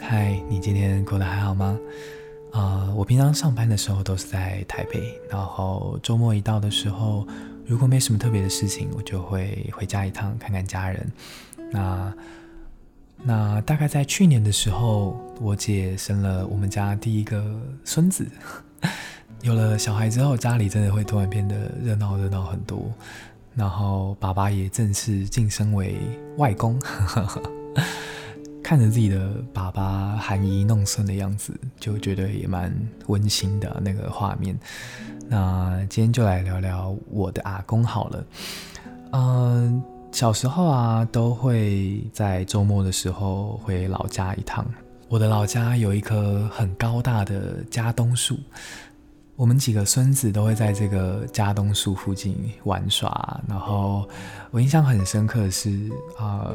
[0.00, 1.78] 嗨，你今天过得还好吗？
[2.52, 7.26] 啊、我平常上班的时候都是在台北，然后周末一到的时候，
[7.66, 11.12] 如果没什么特别的事情，我就会回家一趟看看家人。
[11.70, 12.14] 那
[13.22, 17.44] 那大概在去年的时候，我姐生了我们家第一个
[17.84, 18.26] 孙子。
[19.42, 22.90] 有了小孩之后，家里真的会突然变得热闹热闹很多。
[23.54, 25.96] 然后爸爸也正式晋升为
[26.36, 26.80] 外公。
[28.68, 32.70] 看着自己的爸爸含饴弄孙的样子，就觉得也蛮
[33.06, 34.54] 温馨的那个画面。
[35.26, 38.26] 那今天就来聊聊我的阿公好了。
[39.12, 39.82] 嗯，
[40.12, 44.62] 小时候啊，都会在周末的时候回老家一趟。
[45.08, 48.38] 我的老家有一棵很高大的家冬树，
[49.34, 53.40] 我们几个孙子都会在这个家冬树附近玩耍。
[53.48, 54.06] 然后
[54.50, 56.52] 我印象很深刻的是，啊、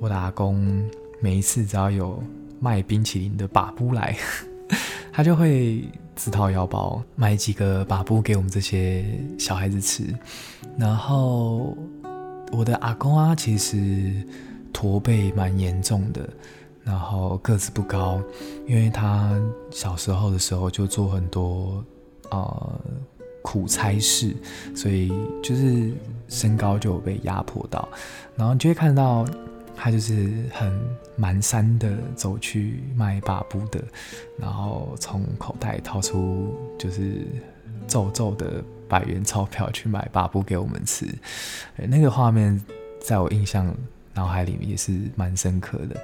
[0.00, 0.88] 我的阿公。
[1.20, 2.22] 每一次只要有
[2.58, 4.16] 卖冰淇淋的把布来，
[5.12, 9.04] 他就会自掏腰包买几个把布给我们这些
[9.38, 10.04] 小孩子吃。
[10.78, 11.76] 然后
[12.52, 14.26] 我的阿公啊，其实
[14.72, 16.26] 驼背蛮严重的，
[16.82, 18.20] 然后个子不高，
[18.66, 19.38] 因为他
[19.70, 21.84] 小时候的时候就做很多
[22.30, 22.80] 呃
[23.42, 24.34] 苦差事，
[24.74, 25.12] 所以
[25.42, 25.92] 就是
[26.28, 27.86] 身高就有被压迫到，
[28.36, 29.26] 然后就会看到。
[29.82, 30.70] 他就是很
[31.18, 33.82] 蹒跚的走去卖把布的，
[34.38, 37.26] 然后从口袋掏出就是
[37.88, 41.06] 皱皱的百元钞票去买把布给我们吃，
[41.88, 42.62] 那个画面
[43.00, 43.74] 在我印象
[44.12, 45.96] 脑海里面也是蛮深刻的。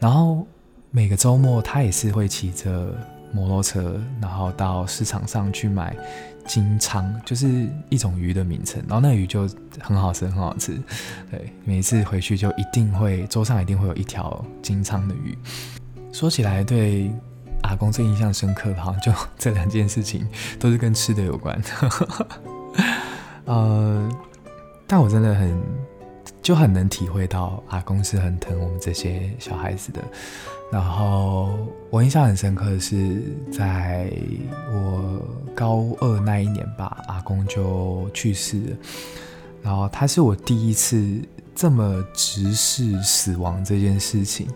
[0.00, 0.44] 然后
[0.90, 2.92] 每个周末他也是会骑着
[3.36, 5.94] 摩托车，然后到市场上去买。
[6.46, 10.80] 金鲳就是一种鱼的名称，然后那鱼就很好吃，很好吃。
[11.28, 15.36] 对，每次回去就一定会桌上一定会有一条金鲳的鱼。
[16.12, 17.10] 说起来，对
[17.64, 20.24] 阿公最印象深刻的，好像就这两件事情
[20.60, 21.60] 都是跟吃的有关。
[23.46, 24.08] 呃，
[24.86, 25.60] 但我真的很
[26.46, 30.00] 就很能体会到阿公是很疼我们这些小孩子的。
[30.70, 31.58] 然后
[31.90, 33.20] 我印象很深刻的是，
[33.50, 34.08] 在
[34.72, 35.20] 我
[35.56, 38.76] 高二那一年吧，阿公就去世了。
[39.60, 41.20] 然后他是我第一次
[41.52, 44.46] 这么直视死亡这件事情，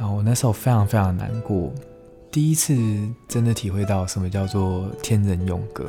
[0.00, 1.72] 然后我那时候非常非常难过，
[2.32, 2.76] 第一次
[3.28, 5.86] 真的体会到什么叫做天人永隔。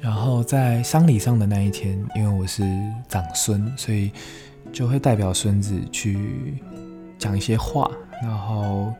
[0.00, 2.62] 然后在丧礼上的那一天，因为我是
[3.08, 4.12] 长孙，所以
[4.72, 6.54] 就会代表孙子去
[7.18, 7.90] 讲一些话。
[8.22, 8.92] 然后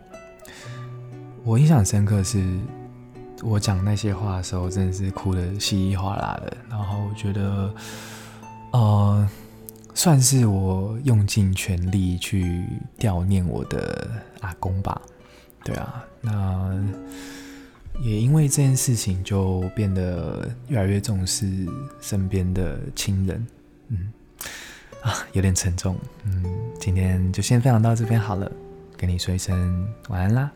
[1.44, 2.44] 我印象深刻是，
[3.42, 6.56] 我讲那些话的时候，真的是哭得稀里哗啦的。
[6.68, 7.74] 然后我觉得，
[8.72, 9.28] 呃，
[9.94, 12.64] 算是我用尽全力去
[12.98, 14.10] 悼念我的
[14.40, 15.00] 阿公吧。
[15.64, 16.84] 对啊，那
[18.02, 21.46] 也因为这件事情，就变得越来越重视
[22.00, 23.46] 身边的亲人。
[23.88, 24.12] 嗯，
[25.00, 25.96] 啊，有点沉重。
[26.24, 26.44] 嗯，
[26.78, 28.50] 今天就先分享到这边好了。
[28.96, 30.50] 跟你说一声晚安啦。